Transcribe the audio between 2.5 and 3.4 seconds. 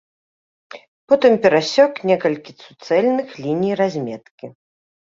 суцэльных